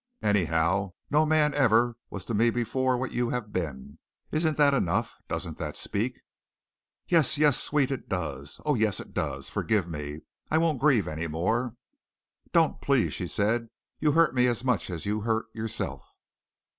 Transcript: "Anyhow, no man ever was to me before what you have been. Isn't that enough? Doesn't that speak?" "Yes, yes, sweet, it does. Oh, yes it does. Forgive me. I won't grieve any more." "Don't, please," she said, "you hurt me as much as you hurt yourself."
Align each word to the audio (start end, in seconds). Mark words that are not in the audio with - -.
"Anyhow, 0.23 0.93
no 1.11 1.27
man 1.27 1.53
ever 1.53 1.95
was 2.09 2.25
to 2.25 2.33
me 2.33 2.49
before 2.49 2.97
what 2.97 3.11
you 3.11 3.29
have 3.29 3.53
been. 3.53 3.99
Isn't 4.31 4.57
that 4.57 4.73
enough? 4.73 5.21
Doesn't 5.27 5.59
that 5.59 5.77
speak?" 5.77 6.21
"Yes, 7.07 7.37
yes, 7.37 7.59
sweet, 7.61 7.91
it 7.91 8.09
does. 8.09 8.59
Oh, 8.65 8.73
yes 8.73 8.99
it 8.99 9.13
does. 9.13 9.47
Forgive 9.51 9.87
me. 9.87 10.21
I 10.49 10.57
won't 10.57 10.79
grieve 10.81 11.07
any 11.07 11.27
more." 11.27 11.75
"Don't, 12.51 12.81
please," 12.81 13.13
she 13.13 13.27
said, 13.27 13.69
"you 13.99 14.13
hurt 14.13 14.33
me 14.33 14.47
as 14.47 14.63
much 14.63 14.89
as 14.89 15.05
you 15.05 15.21
hurt 15.21 15.45
yourself." 15.53 16.03